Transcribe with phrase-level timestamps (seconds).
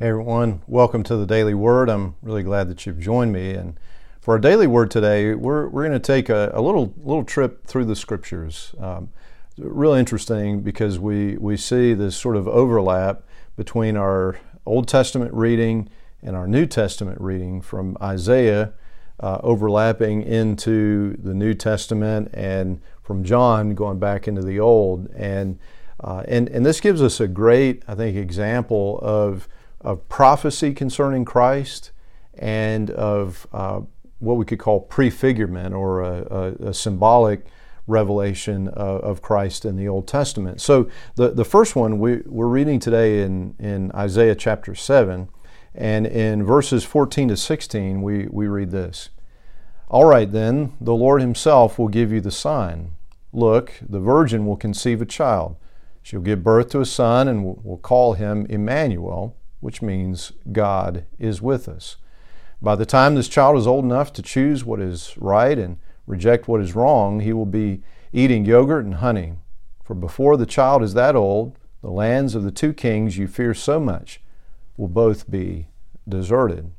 [0.00, 1.88] Hey everyone, welcome to the Daily Word.
[1.88, 3.52] I'm really glad that you've joined me.
[3.52, 3.78] And
[4.20, 7.64] for our Daily Word today, we're, we're going to take a, a, little little trip
[7.64, 8.74] through the Scriptures.
[8.80, 9.10] Um,
[9.56, 13.22] really interesting because we, we see this sort of overlap
[13.56, 14.36] between our
[14.66, 15.88] Old Testament reading
[16.24, 18.72] and our New Testament reading from Isaiah
[19.20, 25.08] uh, overlapping into the New Testament and from John going back into the Old.
[25.14, 25.60] And,
[26.00, 29.46] uh, and, and this gives us a great, I think, example of
[29.84, 31.92] of prophecy concerning Christ
[32.36, 33.82] and of uh,
[34.18, 37.46] what we could call prefigurement or a, a, a symbolic
[37.86, 40.60] revelation of, of, Christ in the Old Testament.
[40.60, 45.28] So the, the first one we, we're reading today in, in Isaiah chapter 7,
[45.74, 49.10] and in verses 14 to 16, we, we read this
[49.88, 52.92] All right, then, the Lord Himself will give you the sign.
[53.34, 55.56] Look, the virgin will conceive a child.
[56.02, 61.40] She'll give birth to a son and will call him Emmanuel which means God is
[61.40, 61.96] with us.
[62.60, 66.46] By the time this child is old enough to choose what is right and reject
[66.46, 67.80] what is wrong, he will be
[68.12, 69.36] eating yogurt and honey.
[69.82, 73.54] For before the child is that old, the lands of the two kings you fear
[73.54, 74.20] so much
[74.76, 75.68] will both be
[76.06, 76.70] deserted.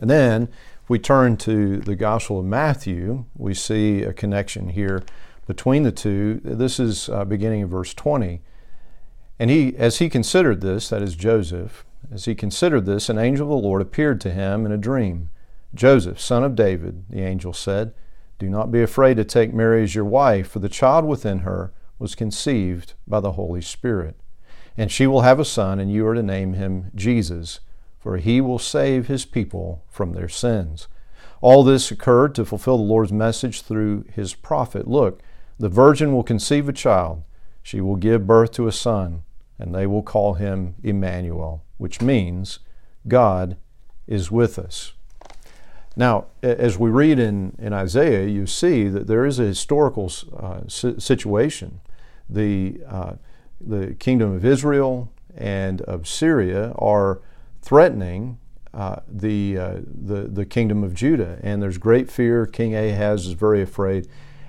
[0.00, 0.48] And then,
[0.88, 5.02] we turn to the Gospel of Matthew, we see a connection here
[5.46, 6.40] between the two.
[6.42, 8.40] This is uh, beginning of verse 20.
[9.38, 13.46] And he, as he considered this, that is Joseph, as he considered this, an angel
[13.46, 15.30] of the Lord appeared to him in a dream.
[15.74, 17.94] Joseph, son of David, the angel said,
[18.38, 21.72] Do not be afraid to take Mary as your wife, for the child within her
[21.98, 24.16] was conceived by the Holy Spirit.
[24.76, 27.60] And she will have a son, and you are to name him Jesus,
[27.98, 30.86] for he will save his people from their sins.
[31.40, 34.86] All this occurred to fulfill the Lord's message through his prophet.
[34.86, 35.20] Look,
[35.58, 37.22] the virgin will conceive a child
[37.64, 39.22] she will give birth to a son,
[39.58, 42.58] and they will call him Emmanuel, which means
[43.08, 43.56] God
[44.06, 44.92] is with us.
[45.96, 50.60] Now, as we read in, in Isaiah, you see that there is a historical uh,
[50.68, 51.80] situation.
[52.28, 53.14] The, uh,
[53.58, 57.22] the kingdom of Israel and of Syria are
[57.62, 58.38] threatening
[58.74, 62.44] uh, the, uh, the, the kingdom of Judah, and there's great fear.
[62.44, 64.06] King Ahaz is very afraid.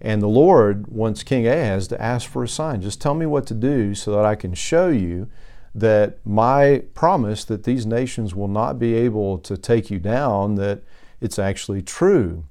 [0.00, 2.80] And the Lord wants King Ahaz to ask for a sign.
[2.80, 5.28] Just tell me what to do so that I can show you
[5.74, 10.82] that my promise that these nations will not be able to take you down, that
[11.20, 12.44] it's actually true.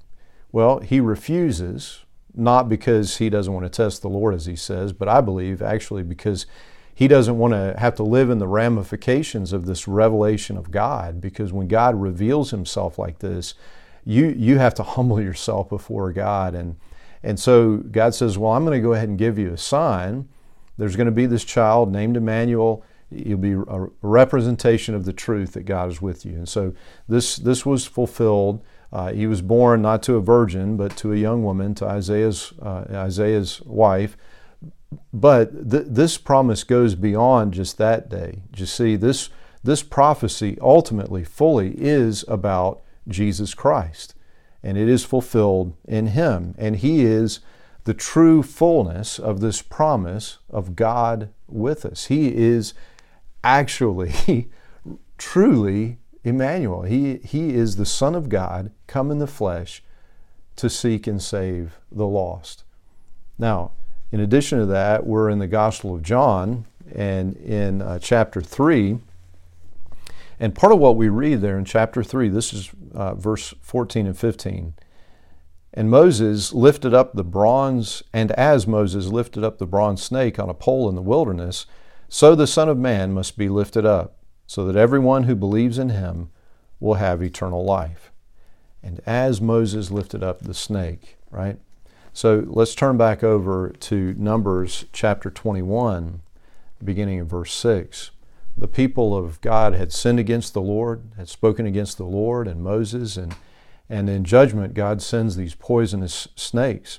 [0.52, 2.04] Well, he refuses,
[2.34, 5.60] not because he doesn't want to test the Lord, as he says, but I believe
[5.60, 6.46] actually because
[6.94, 11.20] he doesn't want to have to live in the ramifications of this revelation of God.
[11.20, 13.54] Because when God reveals himself like this,
[14.04, 16.76] you, you have to humble yourself before God and
[17.22, 20.28] and so God says, Well, I'm going to go ahead and give you a sign.
[20.76, 22.84] There's going to be this child named Emmanuel.
[23.10, 26.34] He'll be a representation of the truth that God is with you.
[26.34, 26.74] And so
[27.08, 28.62] this, this was fulfilled.
[28.92, 32.52] Uh, he was born not to a virgin, but to a young woman, to Isaiah's,
[32.62, 34.16] uh, Isaiah's wife.
[35.12, 38.42] But th- this promise goes beyond just that day.
[38.56, 39.30] You see, this,
[39.64, 44.14] this prophecy ultimately, fully, is about Jesus Christ
[44.62, 46.54] and it is fulfilled in Him.
[46.58, 47.40] And He is
[47.84, 52.06] the true fullness of this promise of God with us.
[52.06, 52.74] He is
[53.42, 54.48] actually,
[55.18, 56.82] truly Emmanuel.
[56.82, 59.82] He, he is the Son of God come in the flesh
[60.56, 62.64] to seek and save the lost.
[63.38, 63.72] Now,
[64.10, 68.98] in addition to that, we're in the Gospel of John, and in uh, chapter 3,
[70.40, 74.06] and part of what we read there in chapter 3, this is uh, verse 14
[74.06, 74.74] and 15.
[75.74, 80.48] And Moses lifted up the bronze, and as Moses lifted up the bronze snake on
[80.48, 81.66] a pole in the wilderness,
[82.08, 84.16] so the Son of Man must be lifted up,
[84.46, 86.30] so that everyone who believes in him
[86.80, 88.10] will have eternal life.
[88.82, 91.58] And as Moses lifted up the snake, right?
[92.12, 96.22] So let's turn back over to Numbers chapter 21,
[96.82, 98.10] beginning in verse 6
[98.60, 102.62] the people of God had sinned against the Lord, had spoken against the Lord and
[102.62, 103.34] Moses, and,
[103.88, 106.98] and in judgment, God sends these poisonous snakes.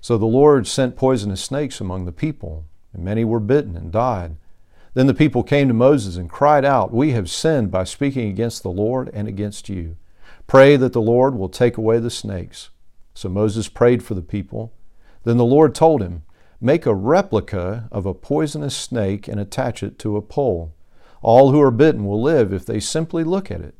[0.00, 4.36] So the Lord sent poisonous snakes among the people, and many were bitten and died.
[4.94, 8.62] Then the people came to Moses and cried out, We have sinned by speaking against
[8.62, 9.96] the Lord and against you.
[10.46, 12.70] Pray that the Lord will take away the snakes.
[13.14, 14.72] So Moses prayed for the people.
[15.24, 16.22] Then the Lord told him,
[16.60, 20.74] Make a replica of a poisonous snake and attach it to a pole.
[21.22, 23.74] All who are bitten will live if they simply look at it.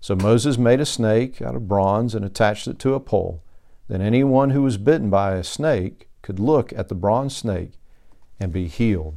[0.00, 3.42] So Moses made a snake out of bronze and attached it to a pole.
[3.88, 7.72] Then anyone who was bitten by a snake could look at the bronze snake
[8.40, 9.16] and be healed.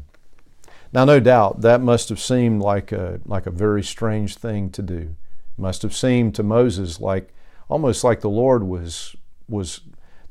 [0.93, 4.81] Now, no doubt that must have seemed like a, like a very strange thing to
[4.81, 5.15] do.
[5.57, 7.33] It must have seemed to Moses like
[7.69, 9.15] almost like the Lord was,
[9.47, 9.81] was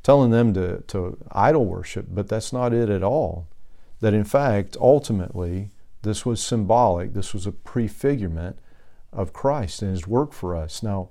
[0.03, 3.47] telling them to, to idol worship, but that's not it at all.
[4.01, 5.71] That in fact, ultimately,
[6.01, 8.57] this was symbolic, this was a prefigurement
[9.13, 10.81] of Christ and His work for us.
[10.81, 11.09] Now,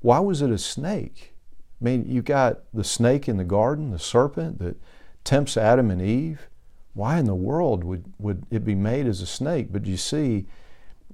[0.00, 1.34] why was it a snake?
[1.80, 4.76] I mean, you got the snake in the garden, the serpent that
[5.24, 6.48] tempts Adam and Eve.
[6.94, 9.72] Why in the world would, would it be made as a snake?
[9.72, 10.46] But you see,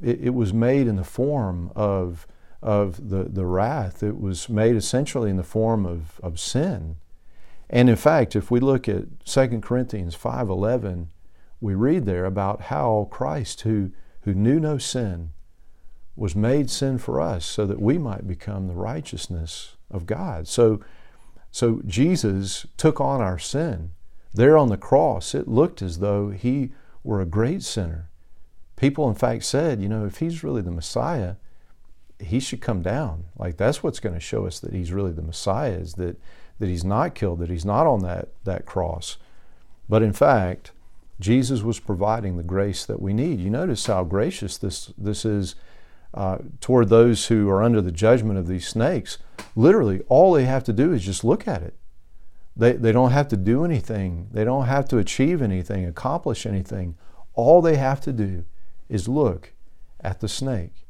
[0.03, 2.27] it, it was made in the form of,
[2.63, 4.03] of the, the wrath.
[4.03, 6.97] It was made essentially in the form of, of sin.
[7.71, 11.07] And in fact, if we look at 2 Corinthians 5.11,
[11.61, 13.91] we read there about how Christ, who,
[14.23, 15.31] who knew no sin,
[16.15, 20.49] was made sin for us so that we might become the righteousness of God.
[20.49, 20.81] So,
[21.51, 23.93] so Jesus took on our sin.
[24.35, 26.73] There on the cross, it looked as though he
[27.03, 28.11] were a great sinner.
[28.77, 31.37] People, in fact, said, you know, if he's really the Messiah,
[32.21, 33.25] he should come down.
[33.37, 36.21] Like that's what's going to show us that he's really the Messiah is that,
[36.59, 39.17] that he's not killed, that he's not on that, that cross.
[39.89, 40.73] But in fact,
[41.21, 43.41] Jesus was providing the grace that we need.
[43.41, 45.57] You notice how gracious this, this is
[46.15, 49.19] uh, toward those who are under the judgment of these snakes,
[49.57, 51.75] literally all they have to do is just look at it.
[52.57, 56.97] They, they don't have to do anything, they don't have to achieve anything, accomplish anything.
[57.35, 58.45] All they have to do
[58.89, 59.53] is look
[60.01, 60.87] at the snake.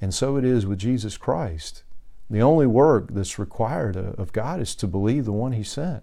[0.00, 1.84] And so it is with Jesus Christ.
[2.28, 6.02] The only work that's required of God is to believe the one He sent.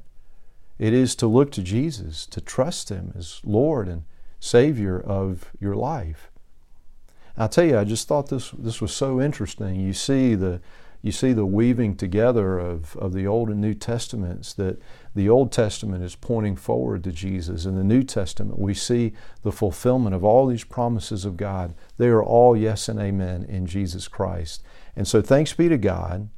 [0.81, 4.01] It is to look to Jesus, to trust Him as Lord and
[4.39, 6.31] Savior of your life.
[7.37, 9.75] I'll tell you, I just thought this this was so interesting.
[9.75, 10.59] You see the
[11.03, 14.81] you see the weaving together of, of the Old and New Testaments that
[15.13, 17.65] the Old Testament is pointing forward to Jesus.
[17.65, 19.13] In the New Testament, we see
[19.43, 21.75] the fulfillment of all these promises of God.
[21.99, 24.63] They are all yes and amen in Jesus Christ.
[24.95, 26.29] And so thanks be to God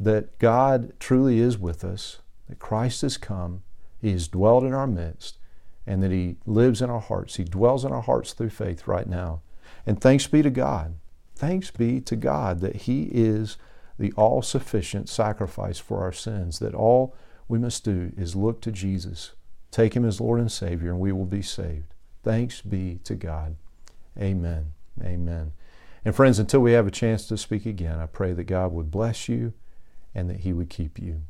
[0.00, 3.62] that God truly is with us, that Christ has come,
[4.04, 5.38] He has dwelt in our midst,
[5.86, 7.36] and that He lives in our hearts.
[7.36, 9.40] He dwells in our hearts through faith right now.
[9.86, 10.96] And thanks be to God.
[11.34, 13.56] Thanks be to God that He is
[13.98, 17.16] the all sufficient sacrifice for our sins, that all
[17.48, 19.32] we must do is look to Jesus,
[19.70, 21.94] take Him as Lord and Savior, and we will be saved.
[22.22, 23.56] Thanks be to God.
[24.20, 24.72] Amen.
[25.02, 25.52] Amen.
[26.04, 28.90] And friends, until we have a chance to speak again, I pray that God would
[28.90, 29.54] bless you
[30.14, 31.22] and that He would keep you.